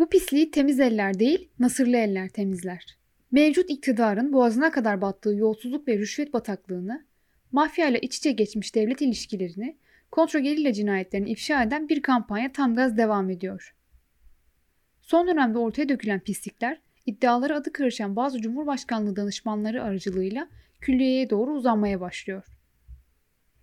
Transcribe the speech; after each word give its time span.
Bu 0.00 0.08
pisliği 0.08 0.50
temiz 0.50 0.80
eller 0.80 1.18
değil, 1.18 1.48
nasırlı 1.58 1.96
eller 1.96 2.28
temizler. 2.28 2.98
Mevcut 3.32 3.70
iktidarın 3.70 4.32
boğazına 4.32 4.70
kadar 4.70 5.00
battığı 5.00 5.34
yolsuzluk 5.34 5.88
ve 5.88 5.98
rüşvet 5.98 6.32
bataklığını, 6.32 7.04
mafya 7.52 7.88
ile 7.88 8.00
iç 8.00 8.16
içe 8.16 8.32
geçmiş 8.32 8.74
devlet 8.74 9.02
ilişkilerini, 9.02 9.76
kontragerilla 10.10 10.72
cinayetlerini 10.72 11.30
ifşa 11.30 11.62
eden 11.62 11.88
bir 11.88 12.02
kampanya 12.02 12.52
tam 12.52 12.74
gaz 12.74 12.96
devam 12.96 13.30
ediyor. 13.30 13.74
Son 15.00 15.26
dönemde 15.26 15.58
ortaya 15.58 15.88
dökülen 15.88 16.20
pislikler, 16.20 16.80
iddiaları 17.06 17.56
adı 17.56 17.72
karışan 17.72 18.16
bazı 18.16 18.40
Cumhurbaşkanlığı 18.40 19.16
danışmanları 19.16 19.82
aracılığıyla 19.82 20.48
külliyeye 20.80 21.30
doğru 21.30 21.52
uzanmaya 21.52 22.00
başlıyor. 22.00 22.44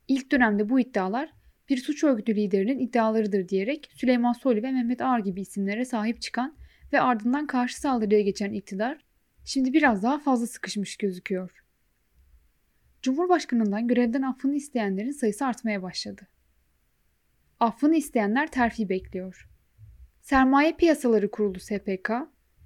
İlk 0.07 0.31
dönemde 0.31 0.69
bu 0.69 0.79
iddialar 0.79 1.33
bir 1.69 1.77
suç 1.77 2.03
örgütü 2.03 2.35
liderinin 2.35 2.79
iddialarıdır 2.79 3.49
diyerek 3.49 3.89
Süleyman 3.95 4.33
Soylu 4.33 4.63
ve 4.63 4.71
Mehmet 4.71 5.01
Ağar 5.01 5.19
gibi 5.19 5.41
isimlere 5.41 5.85
sahip 5.85 6.21
çıkan 6.21 6.55
ve 6.93 7.01
ardından 7.01 7.47
karşı 7.47 7.79
saldırıya 7.79 8.21
geçen 8.21 8.53
iktidar 8.53 8.97
şimdi 9.45 9.73
biraz 9.73 10.03
daha 10.03 10.19
fazla 10.19 10.47
sıkışmış 10.47 10.97
gözüküyor. 10.97 11.63
Cumhurbaşkanından 13.01 13.87
görevden 13.87 14.21
affını 14.21 14.55
isteyenlerin 14.55 15.11
sayısı 15.11 15.45
artmaya 15.45 15.81
başladı. 15.81 16.27
Affını 17.59 17.95
isteyenler 17.95 18.47
terfi 18.47 18.89
bekliyor. 18.89 19.49
Sermaye 20.21 20.75
Piyasaları 20.75 21.31
Kurulu 21.31 21.59
SPK, 21.59 22.11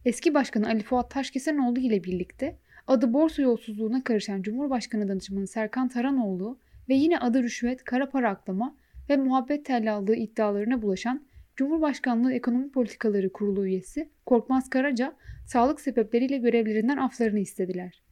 eski 0.05 0.33
başkanı 0.33 0.67
Ali 0.67 0.83
Fuat 0.83 1.11
Taşkesenoğlu 1.11 1.79
ile 1.79 2.03
birlikte 2.03 2.57
adı 2.87 3.13
borsa 3.13 3.41
yolsuzluğuna 3.41 4.03
karışan 4.03 4.41
Cumhurbaşkanı 4.41 5.07
danışmanı 5.07 5.47
Serkan 5.47 5.87
Taranoğlu 5.87 6.59
ve 6.89 6.93
yine 6.93 7.19
adı 7.19 7.43
rüşvet, 7.43 7.83
kara 7.83 8.09
para 8.09 8.29
aklama 8.29 8.75
ve 9.11 9.17
muhabbet 9.17 9.65
tellallığı 9.65 10.15
iddialarına 10.15 10.81
bulaşan 10.81 11.25
Cumhurbaşkanlığı 11.55 12.33
Ekonomi 12.33 12.71
Politikaları 12.71 13.31
Kurulu 13.31 13.65
üyesi 13.65 14.09
Korkmaz 14.25 14.69
Karaca 14.69 15.15
sağlık 15.45 15.81
sebepleriyle 15.81 16.37
görevlerinden 16.37 16.97
aflarını 16.97 17.39
istediler. 17.39 18.03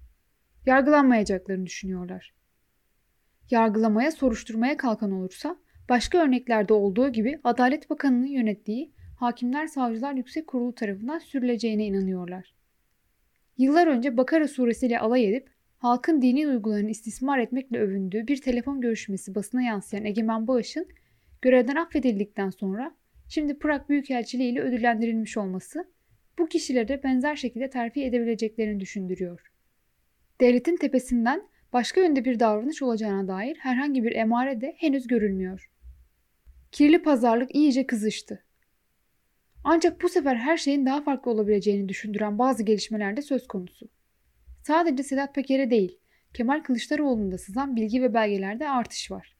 Yargılanmayacaklarını 0.65 1.65
düşünüyorlar. 1.65 2.33
Yargılamaya, 3.51 4.11
soruşturmaya 4.11 4.77
kalkan 4.77 5.11
olursa 5.11 5.55
başka 5.89 6.17
örneklerde 6.17 6.73
olduğu 6.73 7.09
gibi 7.09 7.39
Adalet 7.43 7.89
Bakanı'nın 7.89 8.27
yönettiği 8.27 8.91
Hakimler 9.19 9.67
Savcılar 9.67 10.13
Yüksek 10.13 10.47
Kurulu 10.47 10.75
tarafından 10.75 11.19
sürüleceğine 11.19 11.85
inanıyorlar. 11.85 12.53
Yıllar 13.57 13.87
önce 13.87 14.17
Bakara 14.17 14.47
suresiyle 14.47 14.99
alay 14.99 15.29
edip 15.29 15.49
halkın 15.77 16.21
dini 16.21 16.47
duygularını 16.47 16.89
istismar 16.89 17.39
etmekle 17.39 17.79
övündüğü 17.79 18.27
bir 18.27 18.41
telefon 18.41 18.81
görüşmesi 18.81 19.35
basına 19.35 19.61
yansıyan 19.61 20.05
Egemen 20.05 20.47
Bağış'ın 20.47 20.87
görevden 21.41 21.75
affedildikten 21.75 22.49
sonra 22.49 22.95
şimdi 23.29 23.59
Prag 23.59 23.89
Büyükelçiliği 23.89 24.51
ile 24.51 24.61
ödüllendirilmiş 24.61 25.37
olması 25.37 25.91
bu 26.39 26.47
kişilere 26.47 27.03
benzer 27.03 27.35
şekilde 27.35 27.69
terfi 27.69 28.03
edebileceklerini 28.03 28.79
düşündürüyor. 28.79 29.51
Devletin 30.41 30.77
tepesinden 30.77 31.47
başka 31.73 32.01
yönde 32.01 32.25
bir 32.25 32.39
davranış 32.39 32.81
olacağına 32.81 33.27
dair 33.27 33.57
herhangi 33.57 34.03
bir 34.03 34.15
emare 34.15 34.61
de 34.61 34.75
henüz 34.77 35.07
görülmüyor. 35.07 35.69
Kirli 36.71 37.01
pazarlık 37.01 37.55
iyice 37.55 37.87
kızıştı. 37.87 38.43
Ancak 39.63 40.01
bu 40.01 40.09
sefer 40.09 40.35
her 40.35 40.57
şeyin 40.57 40.85
daha 40.85 41.01
farklı 41.01 41.31
olabileceğini 41.31 41.89
düşündüren 41.89 42.39
bazı 42.39 42.63
gelişmeler 42.63 43.17
de 43.17 43.21
söz 43.21 43.47
konusu. 43.47 43.89
Sadece 44.63 45.03
Sedat 45.03 45.35
Peker'e 45.35 45.69
değil, 45.69 45.99
Kemal 46.33 46.63
Kılıçdaroğlu'nda 46.63 47.37
sızan 47.37 47.75
bilgi 47.75 48.01
ve 48.01 48.13
belgelerde 48.13 48.69
artış 48.69 49.11
var. 49.11 49.38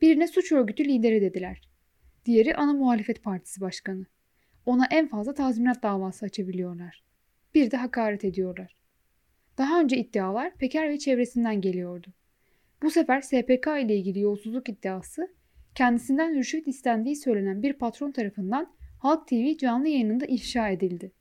Birine 0.00 0.28
suç 0.28 0.52
örgütü 0.52 0.84
lideri 0.84 1.20
dediler. 1.20 1.68
Diğeri 2.24 2.56
ana 2.56 2.72
muhalefet 2.72 3.22
partisi 3.22 3.60
başkanı. 3.60 4.06
Ona 4.66 4.86
en 4.90 5.08
fazla 5.08 5.34
tazminat 5.34 5.82
davası 5.82 6.26
açabiliyorlar. 6.26 7.04
Bir 7.54 7.70
de 7.70 7.76
hakaret 7.76 8.24
ediyorlar. 8.24 8.76
Daha 9.58 9.80
önce 9.80 9.96
iddialar 9.96 10.54
Peker 10.54 10.88
ve 10.88 10.98
çevresinden 10.98 11.60
geliyordu. 11.60 12.12
Bu 12.82 12.90
sefer 12.90 13.20
SPK 13.20 13.66
ile 13.66 13.96
ilgili 13.96 14.20
yolsuzluk 14.20 14.68
iddiası 14.68 15.28
kendisinden 15.74 16.34
rüşvet 16.34 16.68
istendiği 16.68 17.16
söylenen 17.16 17.62
bir 17.62 17.72
patron 17.72 18.12
tarafından 18.12 18.72
Halk 18.98 19.28
TV 19.28 19.56
canlı 19.58 19.88
yayınında 19.88 20.26
ifşa 20.26 20.68
edildi. 20.68 21.12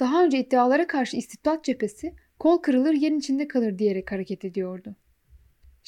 Daha 0.00 0.24
önce 0.24 0.38
iddialara 0.38 0.86
karşı 0.86 1.16
istibdat 1.16 1.64
cephesi 1.64 2.14
kol 2.38 2.58
kırılır 2.58 2.94
yerin 2.94 3.18
içinde 3.18 3.48
kalır 3.48 3.78
diyerek 3.78 4.12
hareket 4.12 4.44
ediyordu. 4.44 4.96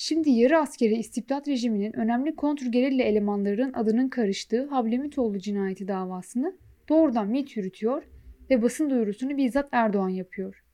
Şimdi 0.04 0.30
yarı 0.30 0.58
askeri 0.58 0.94
istibdat 0.94 1.48
rejiminin 1.48 1.96
önemli 1.96 2.36
kontrgerilla 2.36 3.02
elemanlarının 3.02 3.72
adının 3.72 4.08
karıştığı 4.08 4.66
Hablemitoğlu 4.66 5.38
cinayeti 5.38 5.88
davasını 5.88 6.56
doğrudan 6.88 7.28
MİT 7.28 7.56
yürütüyor 7.56 8.02
ve 8.50 8.62
basın 8.62 8.91
duyurusunu 8.91 9.36
bizzat 9.36 9.68
Erdoğan 9.72 10.08
yapıyor. 10.08 10.64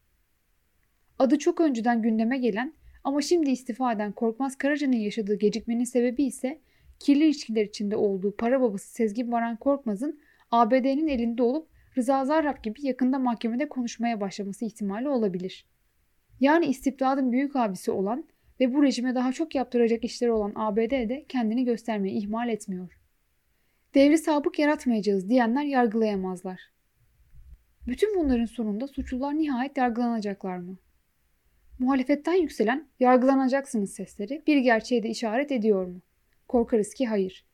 Adı 1.19 1.39
çok 1.39 1.61
önceden 1.61 2.03
gündeme 2.03 2.39
gelen 2.39 2.75
ama 3.05 3.21
şimdi 3.21 3.51
istifa 3.51 3.93
eden 3.93 4.13
Korkmaz 4.13 4.57
Karaca'nın 4.59 4.97
yaşadığı 4.97 5.39
gecikmenin 5.39 5.85
sebebi 5.85 6.25
ise 6.25 6.61
kirli 6.99 7.25
ilişkiler 7.25 7.65
içinde 7.65 7.97
olduğu 7.97 8.37
para 8.37 8.61
babası 8.61 8.93
Sezgin 8.93 9.33
Baran 9.33 9.57
Korkmaz'ın 9.57 10.21
ABD'nin 10.51 11.09
elinde 11.09 11.43
olup 11.43 11.69
Rıza 11.99 12.25
Zarrab 12.25 12.63
gibi 12.63 12.87
yakında 12.87 13.19
mahkemede 13.19 13.69
konuşmaya 13.69 14.21
başlaması 14.21 14.65
ihtimali 14.65 15.09
olabilir. 15.09 15.67
Yani 16.41 16.67
istibdadın 16.67 17.33
büyük 17.33 17.57
abisi 17.57 17.91
olan 17.91 18.25
ve 18.61 18.75
bu 18.75 18.83
rejime 18.83 19.15
daha 19.15 19.33
çok 19.33 19.55
yaptıracak 19.55 20.05
işleri 20.05 20.31
olan 20.31 20.53
ABD 20.55 21.09
de 21.09 21.25
kendini 21.29 21.65
göstermeyi 21.65 22.19
ihmal 22.19 22.49
etmiyor. 22.49 22.99
Devri 23.95 24.19
sabık 24.19 24.59
yaratmayacağız 24.59 25.29
diyenler 25.29 25.63
yargılayamazlar. 25.63 26.61
Bütün 27.87 28.21
bunların 28.21 28.45
sonunda 28.45 28.87
suçlular 28.87 29.39
nihayet 29.39 29.77
yargılanacaklar 29.77 30.57
mı? 30.57 30.77
Muhalefetten 31.79 32.35
yükselen 32.35 32.89
yargılanacaksınız 33.01 33.93
sesleri 33.93 34.43
bir 34.47 34.57
gerçeğe 34.57 35.03
de 35.03 35.09
işaret 35.09 35.53
ediyor 35.53 35.87
mu? 35.87 36.01
Korkarız 36.49 36.95
ki 36.95 37.07
hayır. 37.07 37.45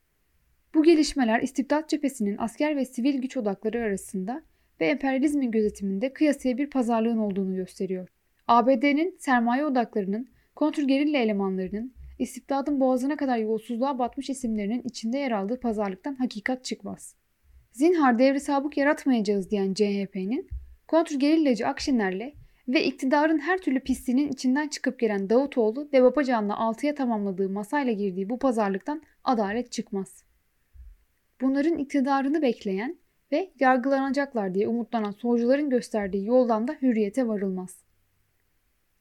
Bu 0.74 0.82
gelişmeler 0.82 1.40
istibdat 1.40 1.88
cephesinin 1.88 2.36
asker 2.38 2.76
ve 2.76 2.84
sivil 2.84 3.18
güç 3.18 3.36
odakları 3.36 3.82
arasında 3.82 4.42
ve 4.80 4.86
emperyalizmin 4.86 5.50
gözetiminde 5.50 6.12
kıyasıya 6.12 6.58
bir 6.58 6.70
pazarlığın 6.70 7.18
olduğunu 7.18 7.56
gösteriyor. 7.56 8.08
ABD'nin 8.48 9.16
sermaye 9.18 9.64
odaklarının, 9.64 10.28
kontrgerilla 10.54 11.18
elemanlarının, 11.18 11.94
istibdadın 12.18 12.80
boğazına 12.80 13.16
kadar 13.16 13.38
yolsuzluğa 13.38 13.98
batmış 13.98 14.30
isimlerinin 14.30 14.82
içinde 14.82 15.18
yer 15.18 15.30
aldığı 15.30 15.60
pazarlıktan 15.60 16.14
hakikat 16.14 16.64
çıkmaz. 16.64 17.14
Zinhar 17.72 18.18
devri 18.18 18.40
sabık 18.40 18.76
yaratmayacağız 18.76 19.50
diyen 19.50 19.74
CHP'nin 19.74 20.48
kontrgerillacı 20.88 21.66
Akşener'le 21.66 22.32
ve 22.68 22.84
iktidarın 22.84 23.38
her 23.38 23.58
türlü 23.58 23.80
pisliğinin 23.80 24.28
içinden 24.28 24.68
çıkıp 24.68 24.98
gelen 24.98 25.30
Davutoğlu 25.30 25.88
ve 25.92 26.02
Babacan'la 26.02 26.58
altıya 26.58 26.94
tamamladığı 26.94 27.48
masayla 27.48 27.92
girdiği 27.92 28.28
bu 28.28 28.38
pazarlıktan 28.38 29.02
adalet 29.24 29.72
çıkmaz. 29.72 30.24
Bunların 31.40 31.78
iktidarını 31.78 32.42
bekleyen 32.42 32.96
ve 33.32 33.50
yargılanacaklar 33.60 34.54
diye 34.54 34.68
umutlanan 34.68 35.10
solcuların 35.10 35.70
gösterdiği 35.70 36.26
yoldan 36.26 36.68
da 36.68 36.76
hürriyete 36.82 37.28
varılmaz. 37.28 37.83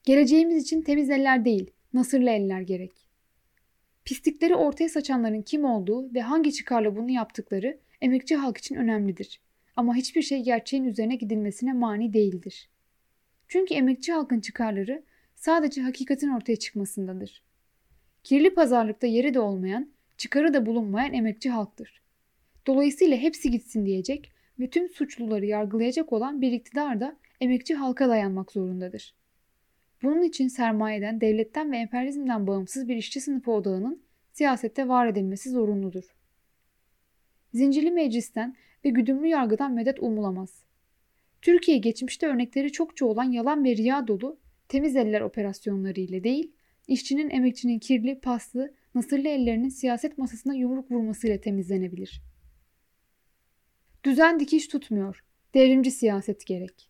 Geleceğimiz 0.04 0.64
için 0.64 0.82
temiz 0.82 1.10
eller 1.10 1.46
değil, 1.46 1.72
nasırlı 1.94 2.30
eller 2.30 2.62
gerek. 2.62 2.92
Pislikleri 4.06 4.56
ortaya 4.56 4.90
saçanların 4.90 5.42
kim 5.42 5.66
olduğu 5.66 6.14
ve 6.14 6.22
hangi 6.22 6.54
çıkarla 6.54 6.96
bunu 6.96 7.10
yaptıkları 7.10 7.80
emekçi 8.02 8.36
halk 8.36 8.58
için 8.58 8.76
önemlidir. 8.76 9.42
Ama 9.76 9.96
hiçbir 9.96 10.22
şey 10.22 10.44
gerçeğin 10.44 10.84
üzerine 10.84 11.16
gidilmesine 11.16 11.74
mani 11.74 12.14
değildir. 12.14 12.70
Çünkü 13.48 13.74
emekçi 13.74 14.14
halkın 14.14 14.40
çıkarları 14.40 15.04
sadece 15.36 15.82
hakikatin 15.82 16.30
ortaya 16.30 16.56
çıkmasındadır. 16.56 17.44
Kirli 18.24 18.54
pazarlıkta 18.54 19.08
yeri 19.08 19.34
de 19.34 19.40
olmayan, 19.40 19.90
çıkarı 20.18 20.54
da 20.54 20.66
bulunmayan 20.66 21.14
emekçi 21.14 21.50
halktır. 21.50 22.02
Dolayısıyla 22.68 23.18
hepsi 23.18 23.52
gitsin 23.52 23.86
diyecek 23.86 24.32
ve 24.60 24.70
tüm 24.70 24.90
suçluları 24.90 25.46
yargılayacak 25.46 26.14
olan 26.14 26.42
bir 26.42 26.52
iktidar 26.52 27.00
da 27.00 27.18
emekçi 27.42 27.76
halka 27.76 28.10
dayanmak 28.10 28.52
zorundadır. 28.52 29.16
Bunun 30.04 30.22
için 30.22 30.48
sermayeden, 30.48 31.22
devletten 31.22 31.72
ve 31.72 31.78
emperyalizmden 31.78 32.48
bağımsız 32.48 32.88
bir 32.88 32.96
işçi 32.96 33.22
sınıfı 33.22 33.52
odağının 33.52 34.04
siyasette 34.32 34.88
var 34.88 35.08
edilmesi 35.08 35.50
zorunludur. 35.50 36.16
Zincirli 37.54 37.92
meclisten 37.92 38.56
ve 38.86 38.90
güdümlü 38.90 39.28
yargıdan 39.28 39.74
medet 39.74 40.00
umulamaz. 40.00 40.64
Türkiye 41.42 41.78
geçmişte 41.78 42.28
örnekleri 42.28 42.72
çokça 42.72 43.06
olan 43.06 43.32
yalan 43.32 43.64
ve 43.64 43.76
riya 43.76 44.08
dolu 44.08 44.40
temiz 44.68 44.96
eller 44.96 45.22
operasyonları 45.22 46.00
ile 46.00 46.24
değil, 46.24 46.52
işçinin 46.88 47.30
emekçinin 47.30 47.80
kirli, 47.80 48.20
paslı, 48.20 48.74
nasırlı 48.96 49.28
ellerinin 49.28 49.70
siyaset 49.70 50.18
masasına 50.18 50.54
yumruk 50.54 50.92
vurmasıyla 50.92 51.42
temizlenebilir. 51.42 52.22
Düzen 54.04 54.40
dikiş 54.40 54.68
tutmuyor. 54.68 55.24
Devrimci 55.54 55.92
siyaset 55.92 56.46
gerek. 56.46 56.90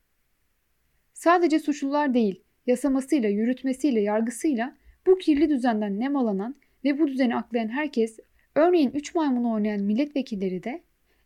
Sadece 1.13 1.59
suçlular 1.59 2.13
değil, 2.13 2.42
yasamasıyla, 2.67 3.29
yürütmesiyle, 3.29 4.01
yargısıyla 4.01 4.75
bu 5.07 5.17
kirli 5.17 5.49
düzenden 5.49 5.99
nemalanan 5.99 6.55
ve 6.83 6.99
bu 6.99 7.07
düzeni 7.07 7.35
aklayan 7.35 7.69
herkes, 7.69 8.19
örneğin 8.55 8.91
üç 8.91 9.15
maymunu 9.15 9.53
oynayan 9.53 9.81
milletvekilleri 9.81 10.63
de 10.63 10.81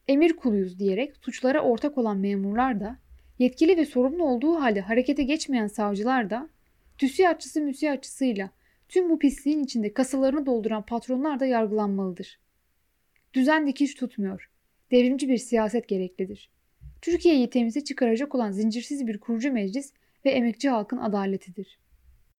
emir 0.07 0.33
kuluyuz 0.33 0.79
diyerek 0.79 1.17
suçlara 1.17 1.61
ortak 1.61 1.97
olan 1.97 2.17
memurlar 2.17 2.79
da, 2.79 2.97
yetkili 3.39 3.77
ve 3.77 3.85
sorumlu 3.85 4.23
olduğu 4.23 4.55
halde 4.55 4.81
harekete 4.81 5.23
geçmeyen 5.23 5.67
savcılar 5.67 6.29
da, 6.29 6.49
tüsiyatçısı 6.97 7.61
müsiyatçısıyla 7.61 8.49
tüm 8.89 9.09
bu 9.09 9.19
pisliğin 9.19 9.63
içinde 9.63 9.93
kasalarını 9.93 10.45
dolduran 10.45 10.85
patronlar 10.85 11.39
da 11.39 11.45
yargılanmalıdır. 11.45 12.39
Düzen 13.33 13.67
dikiş 13.67 13.95
tutmuyor. 13.95 14.49
Devrimci 14.91 15.29
bir 15.29 15.37
siyaset 15.37 15.87
gereklidir. 15.87 16.49
Türkiye'yi 17.01 17.49
temize 17.49 17.83
çıkaracak 17.83 18.35
olan 18.35 18.51
zincirsiz 18.51 19.07
bir 19.07 19.17
kurucu 19.17 19.53
meclis 19.53 19.93
ve 20.27 20.31
emekçi 20.31 20.69
halkın 20.69 20.97
adaletidir. 20.97 21.79